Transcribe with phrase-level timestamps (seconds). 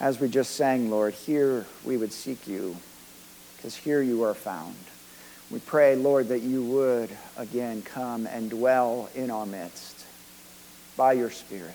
[0.00, 2.76] As we just sang, Lord, here we would seek you,
[3.56, 4.76] because here you are found.
[5.50, 10.04] We pray, Lord, that you would again come and dwell in our midst
[10.96, 11.74] by your Spirit,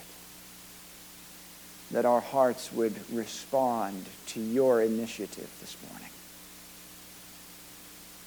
[1.92, 6.10] that our hearts would respond to your initiative this morning,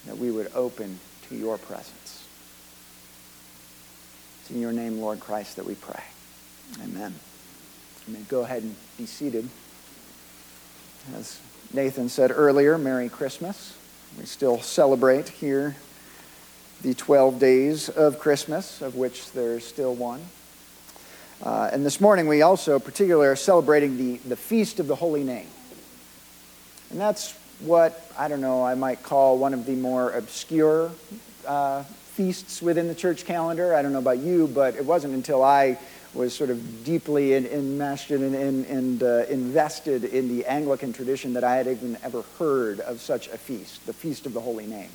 [0.05, 2.27] that we would open to your presence.
[4.43, 6.03] It's in your name, Lord Christ, that we pray.
[6.83, 7.15] Amen.
[8.09, 9.49] May go ahead and be seated.
[11.15, 11.39] As
[11.73, 13.77] Nathan said earlier, Merry Christmas.
[14.19, 15.77] We still celebrate here
[16.83, 20.21] the 12 days of Christmas, of which there's still one.
[21.43, 25.23] Uh, and this morning we also particularly are celebrating the, the Feast of the Holy
[25.23, 25.47] Name.
[26.91, 30.91] And that's what, I don't know, I might call one of the more obscure
[31.47, 33.75] uh, feasts within the church calendar.
[33.75, 35.79] I don't know about you, but it wasn't until I
[36.17, 41.45] was sort of deeply enmeshed and, and, and uh, invested in the Anglican tradition that
[41.45, 44.91] I had even ever heard of such a feast, the Feast of the Holy Name.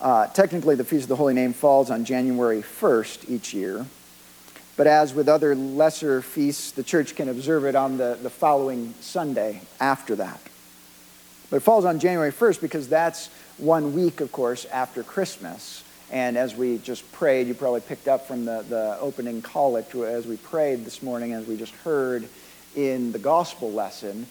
[0.00, 3.86] Uh, technically, the Feast of the Holy Name falls on January 1st each year,
[4.76, 8.94] but as with other lesser feasts, the church can observe it on the, the following
[9.00, 10.40] Sunday after that.
[11.50, 15.82] But it falls on January 1st because that's one week, of course, after Christmas.
[16.10, 20.26] And as we just prayed, you probably picked up from the, the opening collect as
[20.26, 22.28] we prayed this morning, as we just heard
[22.76, 24.26] in the gospel lesson.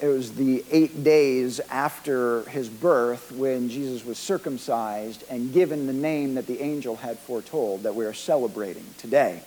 [0.00, 5.92] It was the eight days after his birth when Jesus was circumcised and given the
[5.92, 9.42] name that the angel had foretold that we are celebrating today.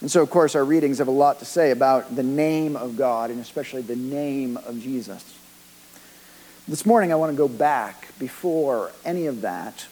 [0.00, 2.96] And so, of course, our readings have a lot to say about the name of
[2.96, 5.34] God and especially the name of Jesus.
[6.68, 9.86] This morning, I want to go back before any of that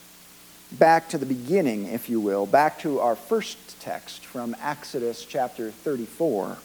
[0.78, 5.70] back to the beginning, if you will, back to our first text from Exodus chapter
[5.70, 6.44] 34.
[6.46, 6.56] And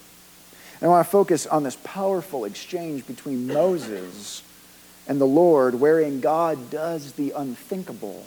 [0.81, 4.43] I want to focus on this powerful exchange between Moses
[5.07, 8.25] and the Lord, wherein God does the unthinkable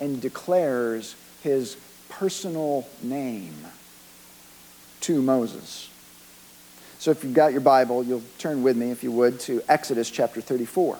[0.00, 1.76] and declares his
[2.08, 3.54] personal name
[5.00, 5.90] to Moses.
[6.98, 10.10] So if you've got your Bible, you'll turn with me, if you would, to Exodus
[10.10, 10.98] chapter 34.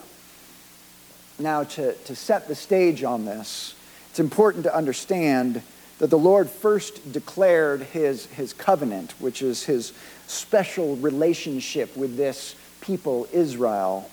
[1.39, 3.75] Now, to, to set the stage on this,
[4.19, 5.61] it's important to understand
[5.99, 9.93] that the Lord first declared his, his covenant, which is his
[10.27, 14.11] special relationship with this people, Israel,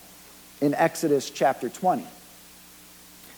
[0.61, 2.07] in Exodus chapter 20.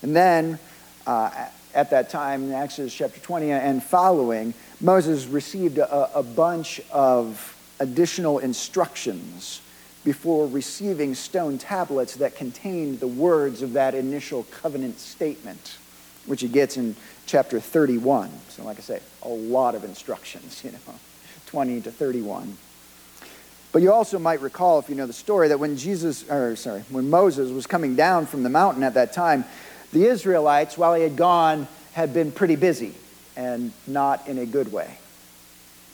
[0.02, 0.58] And then,
[1.06, 1.30] uh,
[1.74, 7.56] at that time, in Exodus chapter 20 and following, Moses received a, a bunch of
[7.80, 9.62] additional instructions
[10.04, 15.78] before receiving stone tablets that contained the words of that initial covenant statement
[16.28, 16.94] which he gets in
[17.26, 18.30] chapter 31.
[18.50, 20.78] So, like I say, a lot of instructions, you know,
[21.46, 22.56] 20 to 31.
[23.70, 26.82] But you also might recall, if you know the story, that when Jesus, or sorry,
[26.90, 29.44] when Moses was coming down from the mountain at that time,
[29.92, 32.94] the Israelites, while he had gone, had been pretty busy
[33.36, 34.98] and not in a good way.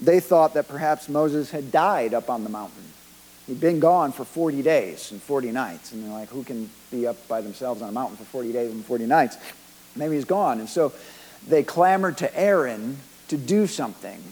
[0.01, 2.83] They thought that perhaps Moses had died up on the mountain.
[3.47, 5.93] He'd been gone for 40 days and 40 nights.
[5.93, 8.73] And they're like, who can be up by themselves on a mountain for 40 days
[8.73, 9.37] and 40 nights?
[9.97, 10.61] Maybe he's gone.
[10.61, 10.93] And so
[11.47, 14.23] they clamored to Aaron to do something.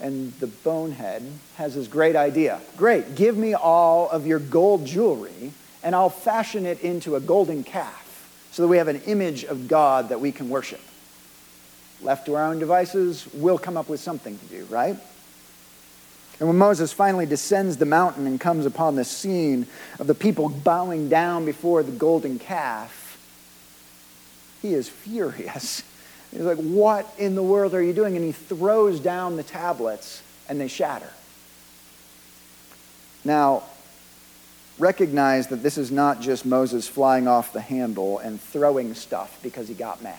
[0.00, 1.22] And the bonehead
[1.56, 2.60] has this great idea.
[2.76, 7.62] Great, give me all of your gold jewelry, and I'll fashion it into a golden
[7.62, 8.00] calf
[8.50, 10.80] so that we have an image of God that we can worship.
[12.02, 14.96] Left to our own devices, we'll come up with something to do, right?
[16.40, 19.66] And when Moses finally descends the mountain and comes upon the scene
[19.98, 23.03] of the people bowing down before the golden calf,
[24.64, 25.82] he is furious.
[26.30, 28.16] He's like, What in the world are you doing?
[28.16, 31.10] And he throws down the tablets and they shatter.
[33.26, 33.64] Now,
[34.78, 39.68] recognize that this is not just Moses flying off the handle and throwing stuff because
[39.68, 40.18] he got mad.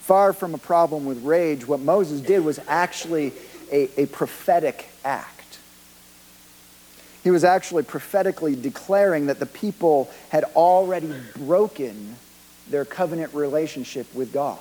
[0.00, 3.34] Far from a problem with rage, what Moses did was actually
[3.70, 5.58] a, a prophetic act.
[7.22, 12.16] He was actually prophetically declaring that the people had already broken
[12.70, 14.58] their covenant relationship with God.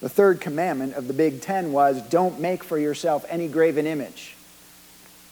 [0.00, 4.34] The third commandment of the Big Ten was don't make for yourself any graven image.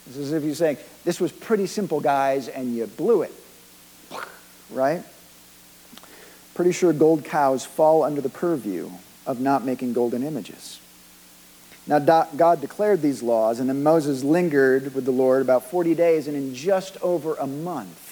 [0.07, 3.33] It's as if you're saying, this was pretty simple, guys, and you blew it.
[4.69, 5.03] Right?
[6.53, 8.89] Pretty sure gold cows fall under the purview
[9.25, 10.79] of not making golden images.
[11.87, 16.27] Now, God declared these laws, and then Moses lingered with the Lord about 40 days,
[16.27, 18.10] and in just over a month,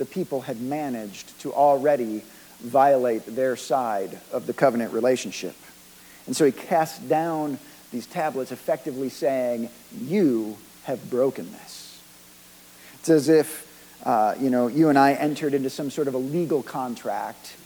[0.00, 2.22] the people had managed to already
[2.60, 5.54] violate their side of the covenant relationship.
[6.26, 7.58] And so he cast down
[7.92, 9.68] these tablets, effectively saying,
[10.00, 12.00] You have broken this.
[12.94, 16.18] It's as if, uh, you know, you and I entered into some sort of a
[16.18, 17.56] legal contract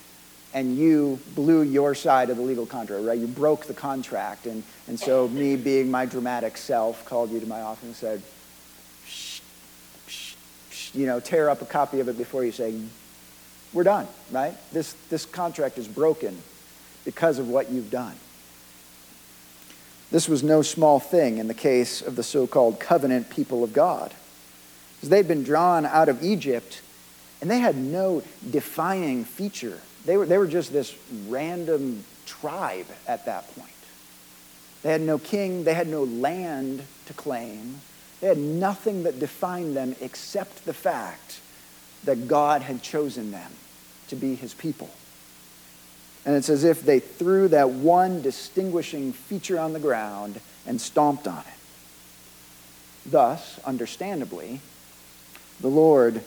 [0.55, 3.19] and you blew your side of the legal contract, right?
[3.19, 4.47] You broke the contract.
[4.47, 8.23] And, and so, me being my dramatic self, called you to my office and said,
[10.95, 12.81] you know, tear up a copy of it before you say,
[13.73, 14.55] we're done, right?
[14.73, 16.39] This, this contract is broken
[17.05, 18.15] because of what you've done.
[20.11, 23.73] This was no small thing in the case of the so called covenant people of
[23.73, 24.15] God.
[24.97, 26.83] Because they'd been drawn out of Egypt
[27.41, 30.95] and they had no defining feature they were, they were just this
[31.29, 33.71] random tribe at that point.
[34.83, 37.81] They had no king, they had no land to claim.
[38.25, 41.41] They had nothing that defined them except the fact
[42.05, 43.53] that God had chosen them
[44.09, 44.89] to be his people.
[46.25, 51.29] And it's as if they threw that one distinguishing feature on the ground and stomped
[51.29, 53.11] on it.
[53.11, 54.63] Thus, understandably,
[55.61, 56.23] the Lord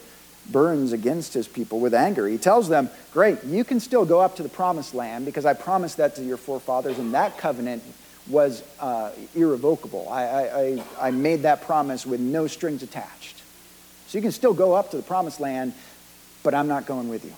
[0.51, 2.27] burns against his people with anger.
[2.27, 5.55] He tells them, Great, you can still go up to the promised land because I
[5.55, 7.81] promised that to your forefathers, and that covenant
[8.29, 10.07] was uh, irrevocable.
[10.09, 13.41] I, I, I made that promise with no strings attached.
[14.07, 15.73] So you can still go up to the promised land,
[16.43, 17.33] but I'm not going with you.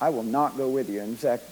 [0.00, 1.00] I will not go with you.
[1.00, 1.44] In fact,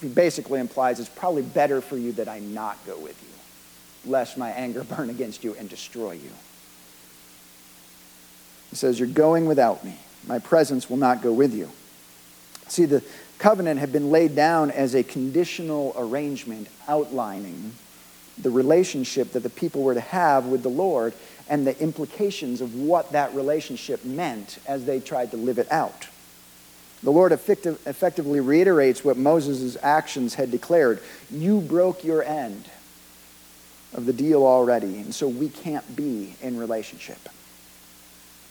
[0.00, 4.38] he basically implies it's probably better for you that I not go with you, lest
[4.38, 6.30] my anger burn against you and destroy you.
[8.70, 9.96] He says, You're going without me.
[10.26, 11.70] My presence will not go with you.
[12.68, 13.02] See, the
[13.38, 17.72] covenant had been laid down as a conditional arrangement outlining
[18.36, 21.12] the relationship that the people were to have with the Lord
[21.48, 26.06] and the implications of what that relationship meant as they tried to live it out.
[27.02, 31.00] The Lord effective, effectively reiterates what Moses' actions had declared.
[31.30, 32.68] You broke your end
[33.94, 37.28] of the deal already, and so we can't be in relationship.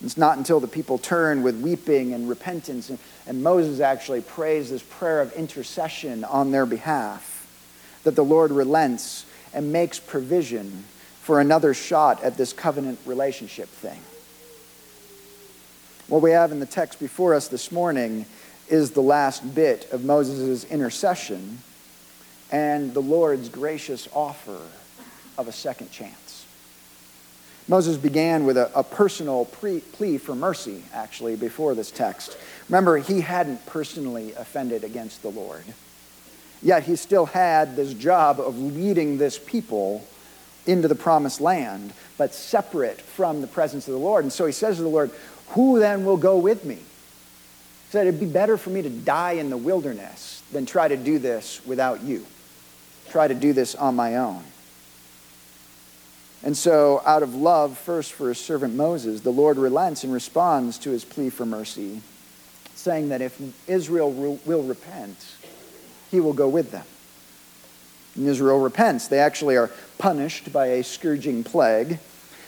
[0.04, 4.70] It's not until the people turn with weeping and repentance, and, and, Moses actually prays
[4.70, 7.48] this prayer of intercession on their behalf,
[8.04, 10.84] that the Lord relents and makes provision
[11.22, 14.00] for another shot at this covenant relationship thing.
[16.08, 18.26] What we have in the text before us this morning
[18.70, 21.58] is the last bit of Moses' intercession
[22.52, 24.62] and the Lord's gracious offer
[25.38, 26.27] of a second chance.
[27.68, 32.38] Moses began with a, a personal pre- plea for mercy, actually, before this text.
[32.70, 35.64] Remember, he hadn't personally offended against the Lord.
[36.62, 40.08] Yet he still had this job of leading this people
[40.66, 44.24] into the promised land, but separate from the presence of the Lord.
[44.24, 45.12] And so he says to the Lord,
[45.50, 46.76] Who then will go with me?
[46.76, 50.98] He said, It'd be better for me to die in the wilderness than try to
[50.98, 52.26] do this without you,
[53.10, 54.44] try to do this on my own.
[56.44, 60.78] And so, out of love, first for his servant Moses, the Lord relents and responds
[60.80, 62.02] to his plea for mercy,
[62.76, 65.18] saying that if Israel will repent,
[66.12, 66.86] he will go with them.
[68.16, 69.08] And Israel repents.
[69.08, 72.00] They actually are punished by a scourging plague.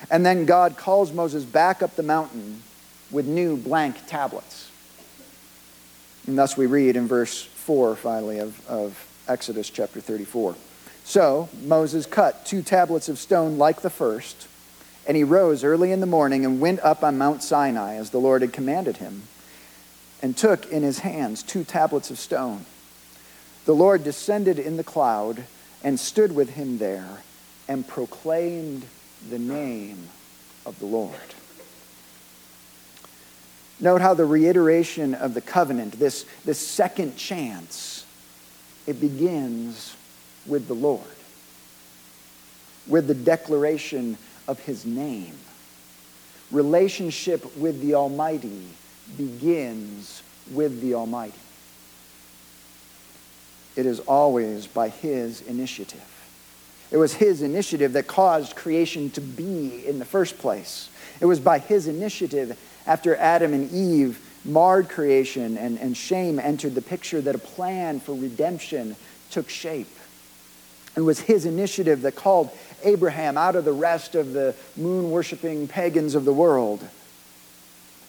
[0.10, 2.62] And then God calls Moses back up the mountain
[3.12, 4.72] with new blank tablets.
[6.28, 10.56] And thus we read in verse 4, finally, of, of Exodus chapter 34.
[11.10, 14.48] So Moses cut two tablets of stone like the first,
[15.08, 18.20] and he rose early in the morning and went up on Mount Sinai as the
[18.20, 19.24] Lord had commanded him,
[20.22, 22.64] and took in his hands two tablets of stone.
[23.66, 25.46] The Lord descended in the cloud
[25.84, 27.24] and stood with him there
[27.68, 28.86] and proclaimed
[29.32, 30.10] the name
[30.64, 31.16] of the Lord.
[33.80, 38.06] Note how the reiteration of the covenant, this, this second chance,
[38.86, 39.96] it begins
[40.46, 41.02] with the Lord,
[42.88, 44.18] with the declaration
[44.48, 45.36] of his name.
[46.52, 48.68] Relationship with the Almighty
[49.18, 51.34] begins with the Almighty.
[53.76, 56.04] It is always by his initiative.
[56.92, 60.90] It was his initiative that caused creation to be in the first place.
[61.22, 66.74] It was by his initiative, after Adam and Eve marred creation and, and shame entered
[66.74, 68.96] the picture, that a plan for redemption
[69.30, 69.88] took shape.
[70.96, 72.50] It was his initiative that called
[72.84, 76.86] Abraham out of the rest of the moon worshiping pagans of the world.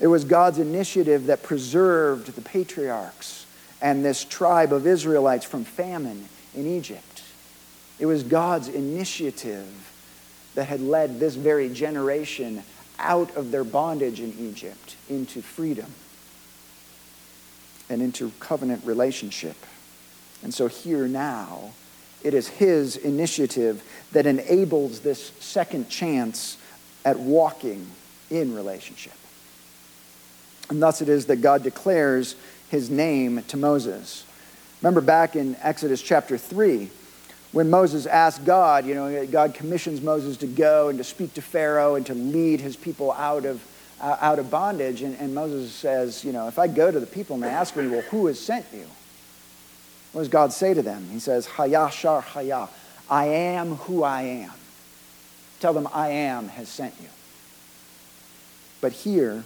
[0.01, 3.47] It was God's initiative that preserved the patriarchs
[3.83, 7.23] and this tribe of Israelites from famine in Egypt.
[7.99, 9.69] It was God's initiative
[10.55, 12.63] that had led this very generation
[12.99, 15.87] out of their bondage in Egypt into freedom
[17.89, 19.57] and into covenant relationship.
[20.43, 21.73] And so here now,
[22.23, 26.59] it is his initiative that enables this second chance
[27.05, 27.87] at walking
[28.31, 29.13] in relationship.
[30.69, 32.37] And thus it is that God declares
[32.69, 34.25] his name to Moses.
[34.83, 36.91] Remember back in Exodus chapter 3,
[37.53, 41.43] when Moses asked God, you know, God commissions Moses to go and to speak to
[41.43, 43.63] Pharaoh and to lead his people out of,
[44.01, 45.03] uh, out of bondage.
[45.03, 47.75] And, and Moses says, you know, if I go to the people and they ask
[47.75, 48.87] me, well, who has sent you?
[50.13, 51.09] What does God say to them?
[51.11, 52.69] He says, Ehyeh Asher Ehyeh.
[53.09, 54.53] I am who I am.
[55.61, 57.09] Tell them I am has sent you.
[58.81, 59.45] But here,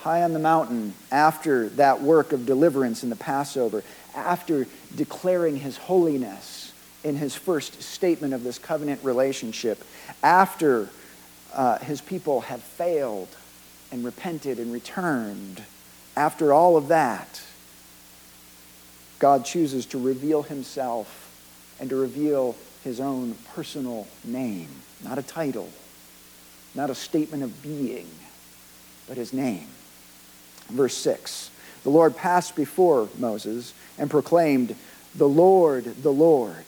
[0.00, 5.76] high on the mountain, after that work of deliverance in the Passover, after declaring his
[5.76, 6.72] holiness
[7.04, 9.84] in his first statement of this covenant relationship,
[10.22, 10.88] after
[11.54, 13.28] uh, his people have failed
[13.92, 15.62] and repented and returned,
[16.16, 17.40] after all of that,
[19.18, 21.24] God chooses to reveal himself
[21.80, 24.68] and to reveal his own personal name,
[25.02, 25.68] not a title,
[26.74, 28.08] not a statement of being,
[29.06, 29.66] but his name.
[30.68, 31.50] Verse 6
[31.82, 34.74] The Lord passed before Moses and proclaimed,
[35.14, 36.64] The Lord, the Lord,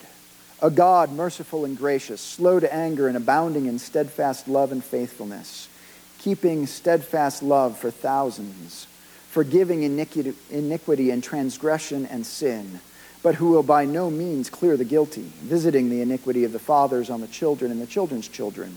[0.62, 5.68] a God merciful and gracious, slow to anger and abounding in steadfast love and faithfulness,
[6.18, 8.86] keeping steadfast love for thousands,
[9.30, 12.80] forgiving iniquity and transgression and sin
[13.22, 17.10] but who will by no means clear the guilty, visiting the iniquity of the fathers
[17.10, 18.76] on the children and the children's children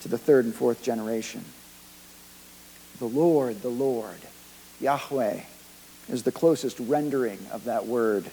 [0.00, 1.44] to the third and fourth generation.
[2.98, 4.18] The Lord, the Lord,
[4.80, 5.40] Yahweh,
[6.08, 8.24] is the closest rendering of that word,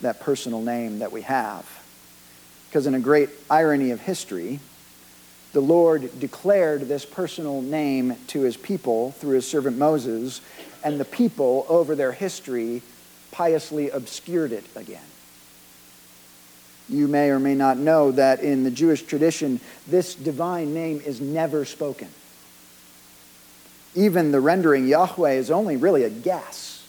[0.00, 1.68] that personal name that we have.
[2.68, 4.60] Because in a great irony of history,
[5.52, 10.40] the Lord declared this personal name to his people through his servant Moses,
[10.82, 12.82] and the people, over their history,
[13.30, 15.02] piously obscured it again.
[16.88, 21.20] You may or may not know that in the Jewish tradition, this divine name is
[21.20, 22.08] never spoken.
[23.94, 26.86] Even the rendering Yahweh is only really a guess,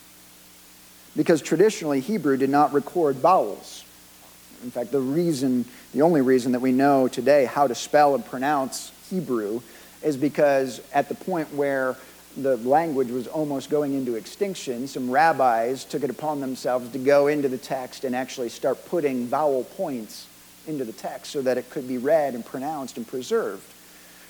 [1.15, 3.83] because traditionally Hebrew did not record vowels.
[4.63, 8.25] In fact, the reason, the only reason that we know today how to spell and
[8.25, 9.62] pronounce Hebrew
[10.03, 11.95] is because at the point where
[12.38, 17.28] the language was almost going into extinction, some rabbis took it upon themselves to go
[17.28, 20.28] into the text and actually start putting vowel points
[20.68, 23.64] into the text so that it could be read and pronounced and preserved.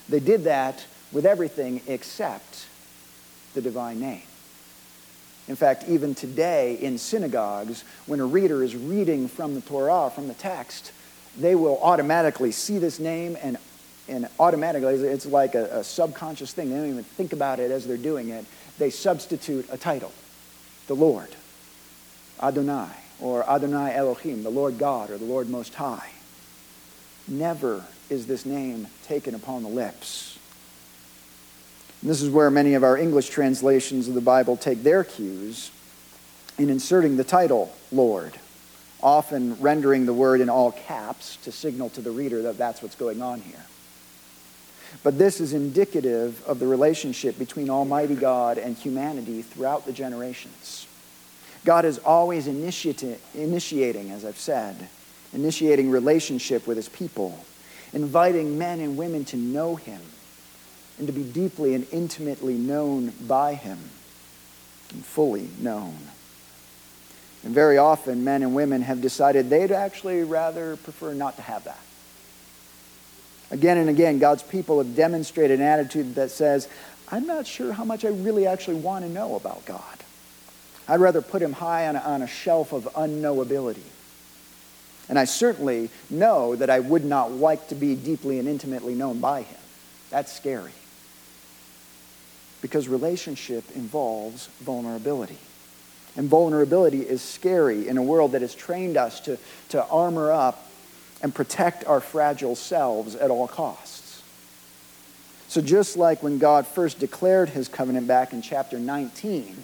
[0.09, 2.67] They did that with everything except
[3.53, 4.23] the divine name.
[5.47, 10.27] In fact, even today in synagogues, when a reader is reading from the Torah, from
[10.27, 10.91] the text,
[11.37, 13.57] they will automatically see this name and
[14.11, 16.69] and automatically, it's like a, a, subconscious thing.
[16.69, 18.45] They don't even think about it as they're doing it.
[18.77, 20.11] They substitute a title,
[20.87, 21.29] the Lord,
[22.41, 22.89] Adonai,
[23.19, 26.09] or Adonai Elohim, the Lord God, or the Lord Most High.
[27.27, 30.37] Never is this name taken upon the lips.
[32.01, 35.71] And this is where many of our English translations of the Bible take their cues
[36.57, 38.33] in inserting the title, Lord,
[39.01, 42.95] often rendering the word in all caps to signal to the reader that that's what's
[42.95, 43.65] going on here.
[45.03, 50.87] But this is indicative of the relationship between Almighty God and humanity throughout the generations.
[51.63, 54.89] God is always initiating, as I've said,
[55.33, 57.45] initiating relationship with his people,
[57.93, 60.01] inviting men and women to know him
[60.97, 63.79] and to be deeply and intimately known by him
[64.91, 65.97] and fully known.
[67.43, 71.63] And very often, men and women have decided they'd actually rather prefer not to have
[71.63, 71.79] that.
[73.51, 76.69] Again and again, God's people have demonstrated an attitude that says,
[77.09, 79.83] I'm not sure how much I really actually want to know about God.
[80.87, 83.83] I'd rather put him high on a, on a shelf of unknowability.
[85.09, 89.19] And I certainly know that I would not like to be deeply and intimately known
[89.19, 89.59] by him.
[90.09, 90.71] That's scary.
[92.61, 95.37] Because relationship involves vulnerability.
[96.15, 99.37] And vulnerability is scary in a world that has trained us to,
[99.69, 100.70] to armor up
[101.21, 104.21] and protect our fragile selves at all costs.
[105.47, 109.57] So, just like when God first declared his covenant back in chapter 19,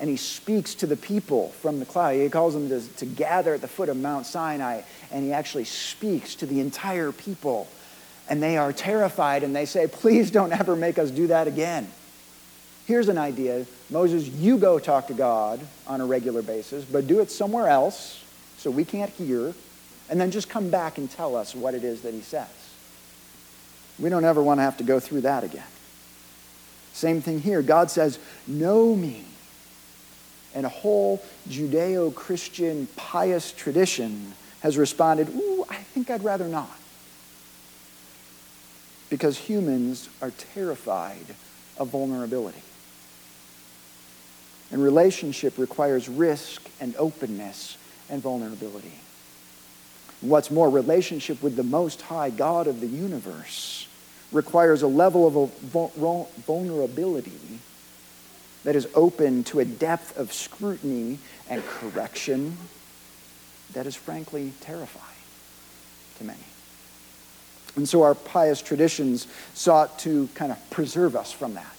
[0.00, 3.54] and he speaks to the people from the cloud, he calls them to, to gather
[3.54, 4.80] at the foot of Mount Sinai,
[5.12, 7.68] and he actually speaks to the entire people.
[8.28, 11.86] And they are terrified and they say, Please don't ever make us do that again.
[12.86, 17.20] Here's an idea Moses, you go talk to God on a regular basis, but do
[17.20, 18.24] it somewhere else
[18.56, 19.54] so we can't hear
[20.08, 22.48] and then just come back and tell us what it is that he says.
[23.98, 25.66] We don't ever want to have to go through that again.
[26.92, 27.62] Same thing here.
[27.62, 29.24] God says, Know me.
[30.54, 36.70] And a whole Judeo Christian pious tradition has responded, Ooh, I think I'd rather not.
[39.10, 41.36] because humans are terrified
[41.78, 42.62] of vulnerability.
[44.72, 47.76] And relationship requires risk and openness
[48.10, 48.94] and vulnerability.
[50.24, 53.86] What's more, relationship with the Most High God of the universe
[54.32, 55.52] requires a level of
[56.46, 57.60] vulnerability
[58.64, 61.18] that is open to a depth of scrutiny
[61.50, 62.56] and correction
[63.74, 65.04] that is frankly terrifying
[66.18, 66.38] to many.
[67.76, 71.76] And so our pious traditions sought to kind of preserve us from that.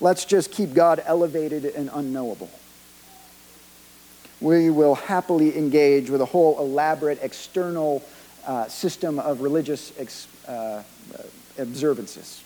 [0.00, 2.50] Let's just keep God elevated and unknowable.
[4.42, 8.02] We will happily engage with a whole elaborate external
[8.44, 10.82] uh, system of religious ex, uh,
[11.58, 12.42] observances.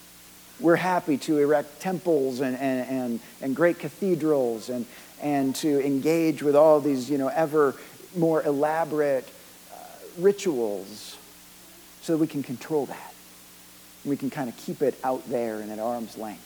[0.60, 4.84] We're happy to erect temples and, and, and, and great cathedrals and,
[5.22, 7.74] and to engage with all these, you know, ever
[8.14, 9.26] more elaborate
[9.72, 9.76] uh,
[10.18, 11.16] rituals
[12.02, 13.14] so that we can control that.
[14.04, 16.42] We can kind of keep it out there and at arm's length.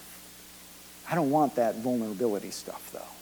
[1.11, 3.20] I don't want that vulnerability stuff, though.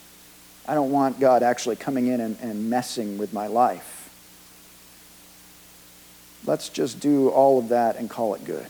[0.68, 4.10] I don't want God actually coming in and, and messing with my life.
[6.44, 8.66] Let's just do all of that and call it good.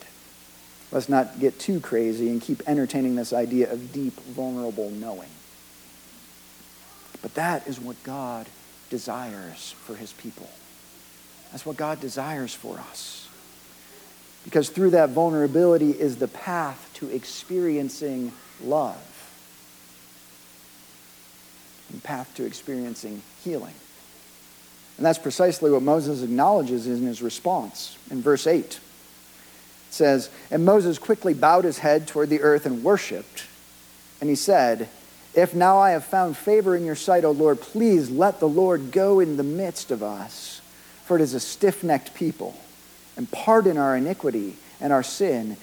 [0.93, 5.28] Let's not get too crazy and keep entertaining this idea of deep, vulnerable knowing.
[7.21, 8.47] But that is what God
[8.90, 10.49] desires for his people.
[11.50, 13.28] That's what God desires for us.
[14.45, 19.17] Because through that vulnerability is the path to experiencing love
[21.90, 23.75] and path to experiencing healing.
[24.97, 28.64] And that's precisely what Moses acknowledges in his response in verse 8.
[28.64, 28.80] It
[29.90, 33.47] says, And Moses quickly bowed his head toward the earth and worshiped.
[34.21, 34.88] And he said,
[35.35, 38.90] if now I have found favor in your sight, O Lord, please let the Lord
[38.90, 40.61] go in the midst of us,
[41.04, 42.59] for it is a stiff necked people,
[43.16, 45.57] and pardon our iniquity and our sin,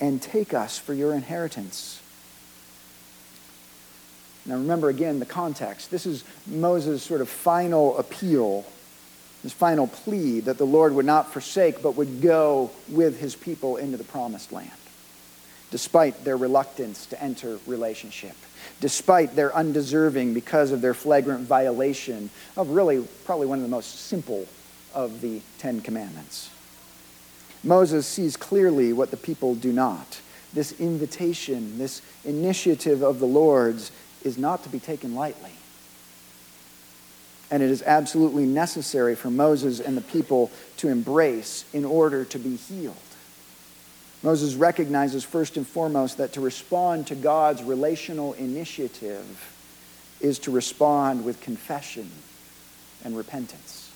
[0.00, 2.02] and take us for your inheritance.
[4.46, 5.90] Now remember again the context.
[5.90, 8.64] This is Moses' sort of final appeal,
[9.42, 13.76] his final plea that the Lord would not forsake, but would go with his people
[13.76, 14.70] into the promised land,
[15.70, 18.36] despite their reluctance to enter relationship
[18.80, 24.06] despite their undeserving because of their flagrant violation of really probably one of the most
[24.06, 24.46] simple
[24.94, 26.50] of the Ten Commandments.
[27.62, 30.20] Moses sees clearly what the people do not.
[30.52, 33.92] This invitation, this initiative of the Lord's
[34.24, 35.52] is not to be taken lightly.
[37.50, 42.38] And it is absolutely necessary for Moses and the people to embrace in order to
[42.38, 42.96] be healed.
[44.22, 49.56] Moses recognizes first and foremost that to respond to God's relational initiative
[50.20, 52.10] is to respond with confession
[53.02, 53.90] and repentance.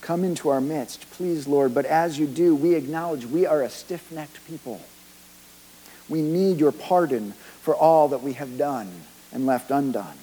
[0.00, 3.70] Come into our midst, please, Lord, but as you do, we acknowledge we are a
[3.70, 4.80] stiff necked people.
[6.08, 8.90] We need your pardon for all that we have done
[9.32, 10.16] and left undone.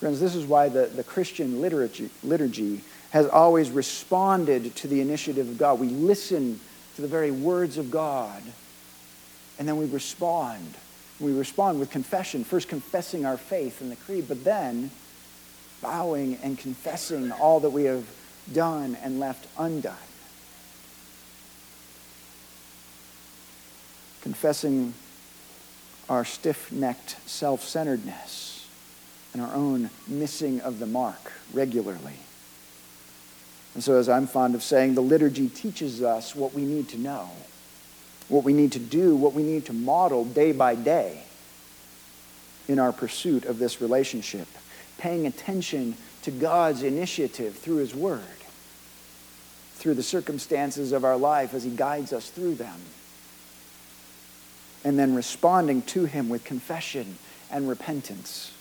[0.00, 5.48] Friends, this is why the, the Christian liturgy, liturgy has always responded to the initiative
[5.48, 5.78] of God.
[5.78, 6.60] We listen
[6.96, 8.42] to the very words of God,
[9.58, 10.74] and then we respond.
[11.20, 14.90] We respond with confession, first confessing our faith in the creed, but then
[15.80, 18.04] bowing and confessing all that we have
[18.52, 19.94] done and left undone.
[24.24, 24.94] Confessing
[26.08, 28.66] our stiff necked self centeredness
[29.34, 32.16] and our own missing of the mark regularly.
[33.74, 36.98] And so, as I'm fond of saying, the liturgy teaches us what we need to
[36.98, 37.28] know,
[38.28, 41.20] what we need to do, what we need to model day by day
[42.66, 44.48] in our pursuit of this relationship,
[44.96, 48.22] paying attention to God's initiative through His Word,
[49.74, 52.80] through the circumstances of our life as He guides us through them,
[54.84, 57.18] and then responding to Him with confession
[57.50, 58.52] and repentance.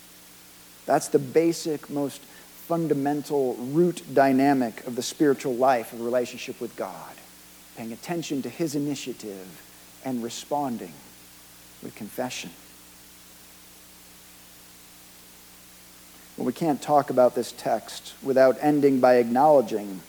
[0.86, 2.22] That's the basic, most
[2.68, 7.14] fundamental root dynamic of the spiritual life of relationship with God,
[7.76, 9.62] paying attention to his initiative
[10.06, 10.94] and responding
[11.82, 12.52] with confession.
[16.38, 20.00] Well, we can't talk about this text without ending by acknowledging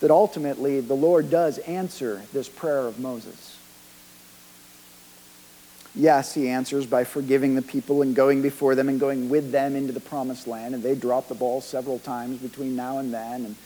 [0.00, 3.51] that ultimately the Lord does answer this prayer of Moses.
[5.94, 9.76] Yes, he answers by forgiving the people and going before them and going with them
[9.76, 10.74] into the promised land.
[10.74, 13.44] And they drop the ball several times between now and then.
[13.44, 13.56] And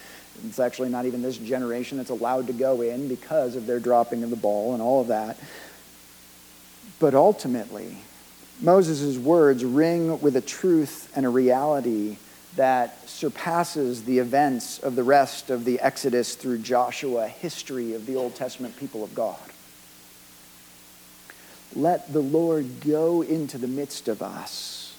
[0.45, 4.25] it's actually not even this generation that's allowed to go in because of their dropping
[4.25, 5.39] of the ball and all of that.
[6.99, 7.99] But ultimately,
[8.61, 12.17] Moses' words ring with a truth and a reality
[12.57, 18.17] that surpasses the events of the rest of the Exodus through Joshua history of the
[18.17, 19.37] Old Testament people of God.
[21.77, 24.97] Let the Lord go into the midst of us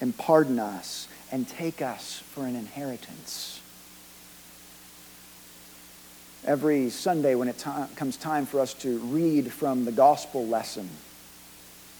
[0.00, 3.60] and pardon us and take us for an inheritance.
[6.44, 7.64] Every Sunday, when it
[7.96, 10.88] comes time for us to read from the gospel lesson,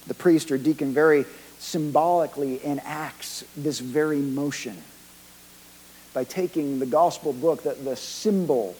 [0.06, 1.24] the priest or deacon very
[1.58, 4.76] symbolically enacts this very motion
[6.14, 8.76] by taking the gospel book, the, the symbol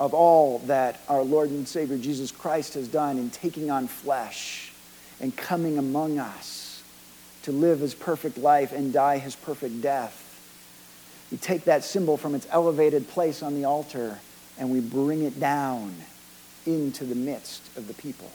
[0.00, 4.72] of all that our Lord and Savior Jesus Christ has done in taking on flesh
[5.20, 6.82] and coming among us
[7.42, 10.20] to live his perfect life and die his perfect death.
[11.30, 14.18] We take that symbol from its elevated place on the altar
[14.58, 15.94] and we bring it down
[16.66, 18.30] into the midst of the people.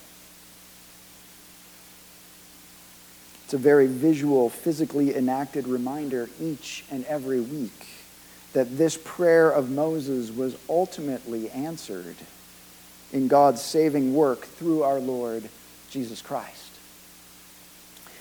[3.46, 7.99] It's a very visual, physically enacted reminder each and every week
[8.54, 12.16] that this prayer of Moses was ultimately answered
[13.12, 15.50] in God's saving work through our Lord
[15.90, 16.72] Jesus Christ.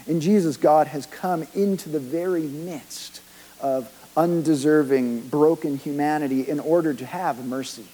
[0.07, 3.21] In Jesus, God has come into the very midst
[3.61, 7.87] of undeserving, broken humanity in order to have mercy,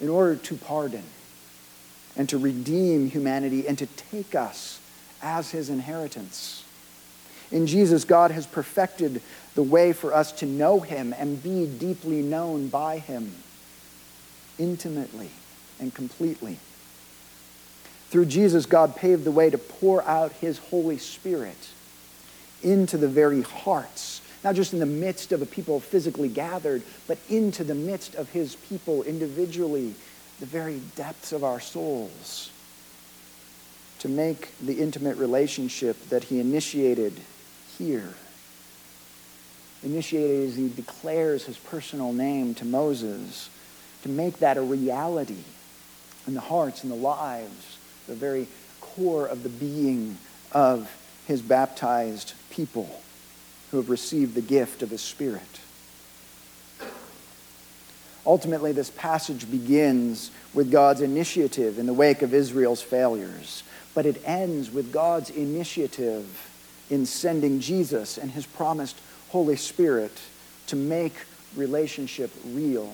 [0.00, 1.02] in order to pardon,
[2.16, 4.80] and to redeem humanity and to take us
[5.22, 6.64] as his inheritance.
[7.50, 9.22] In Jesus, God has perfected
[9.54, 13.32] the way for us to know him and be deeply known by him,
[14.58, 15.30] intimately
[15.80, 16.58] and completely.
[18.10, 21.68] Through Jesus, God paved the way to pour out his Holy Spirit
[22.62, 27.18] into the very hearts, not just in the midst of a people physically gathered, but
[27.28, 29.94] into the midst of his people individually,
[30.38, 32.50] the very depths of our souls
[34.00, 37.12] to make the intimate relationship that he initiated
[37.80, 38.12] here.
[39.82, 43.48] Initiated as he declares his personal name to Moses,
[44.02, 45.42] to make that a reality
[46.26, 48.46] in the hearts and the lives, the very
[48.80, 50.18] core of the being
[50.52, 50.90] of
[51.26, 53.00] his baptized people
[53.70, 55.60] who have received the gift of his Spirit.
[58.26, 63.62] Ultimately, this passage begins with God's initiative in the wake of Israel's failures
[63.94, 66.49] but it ends with God's initiative
[66.90, 69.00] in sending Jesus and his promised
[69.30, 70.12] Holy Spirit
[70.66, 71.14] to make
[71.56, 72.92] relationship real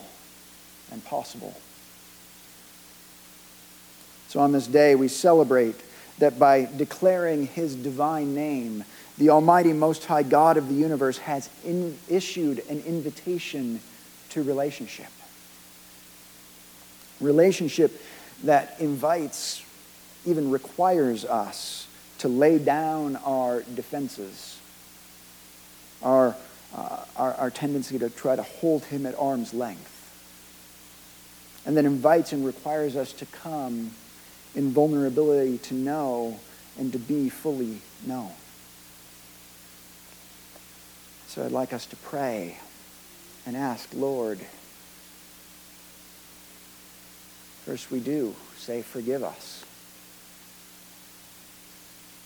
[0.92, 1.54] and possible.
[4.28, 5.76] So on this day, we celebrate
[6.18, 8.84] that by declaring his divine name,
[9.18, 13.80] the Almighty Most High God of the universe has in, issued an invitation
[14.30, 15.10] to relationship.
[17.20, 18.02] Relationship
[18.44, 19.62] that invites
[20.26, 21.85] even requires us
[22.18, 24.58] to lay down our defenses,
[26.02, 26.34] our,
[26.74, 29.92] uh, our, our tendency to try to hold him at arm's length,
[31.66, 33.90] and then invites and requires us to come
[34.54, 36.40] in vulnerability to know
[36.78, 38.32] and to be fully known.
[41.28, 42.56] So I'd like us to pray
[43.44, 44.40] and ask, Lord,
[47.66, 49.65] first we do say, forgive us.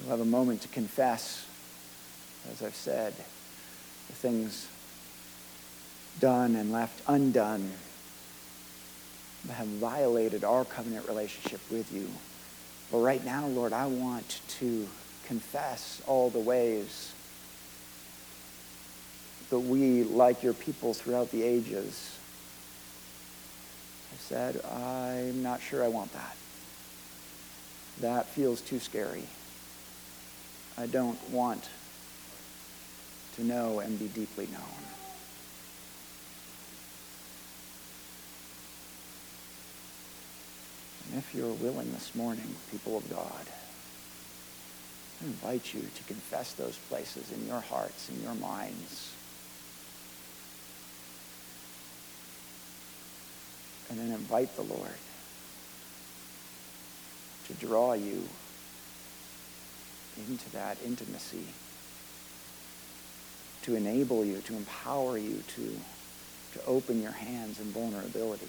[0.00, 1.44] We'll have a moment to confess,
[2.50, 4.66] as I've said, the things
[6.18, 7.70] done and left undone
[9.44, 12.08] that have violated our covenant relationship with you.
[12.90, 14.88] But right now, Lord, I want to
[15.26, 17.12] confess all the ways
[19.50, 22.16] that we, like your people throughout the ages,
[24.10, 26.36] have said, I'm not sure I want that.
[28.00, 29.24] That feels too scary.
[30.80, 31.68] I don't want
[33.36, 34.62] to know and be deeply known.
[41.04, 43.46] And if you're willing this morning, people of God,
[45.20, 49.12] I invite you to confess those places in your hearts, in your minds.
[53.90, 54.96] And then invite the Lord
[57.48, 58.26] to draw you
[60.16, 61.44] into that intimacy,
[63.62, 65.78] to enable you, to empower you to,
[66.54, 68.48] to open your hands in vulnerability.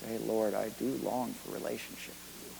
[0.00, 2.54] Say, Lord, I do long for relationship with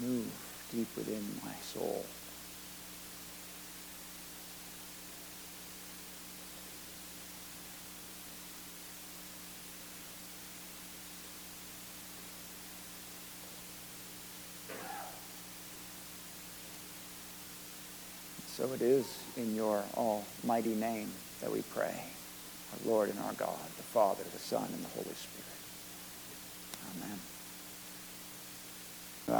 [0.00, 0.08] you.
[0.08, 0.32] Move
[0.72, 2.04] deep within my soul.
[18.66, 21.08] So it is in your almighty name
[21.40, 21.94] that we pray,
[22.72, 25.46] our Lord and our God, the Father, the Son, and the Holy Spirit.
[26.96, 27.18] Amen.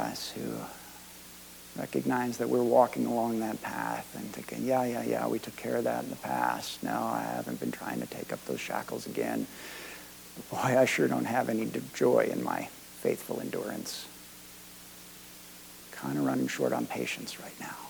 [0.01, 0.61] Us who
[1.77, 5.75] recognize that we're walking along that path and thinking, yeah, yeah, yeah, we took care
[5.75, 6.81] of that in the past.
[6.81, 9.45] No, I haven't been trying to take up those shackles again.
[10.51, 12.69] Boy, I sure don't have any joy in my
[13.01, 14.05] faithful endurance.
[15.91, 17.86] Kind of running short on patience right now.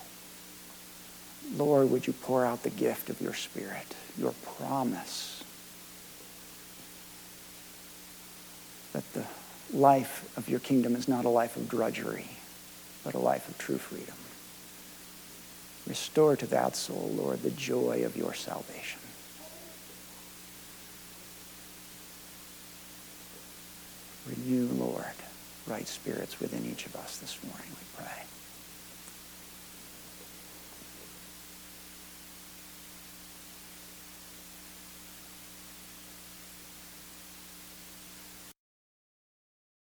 [1.55, 5.43] Lord, would you pour out the gift of your Spirit, your promise
[8.93, 9.25] that the
[9.73, 12.29] life of your kingdom is not a life of drudgery,
[13.03, 14.15] but a life of true freedom.
[15.87, 18.99] Restore to that soul, Lord, the joy of your salvation.
[24.27, 25.05] Renew, Lord,
[25.65, 28.26] right spirits within each of us this morning, we pray.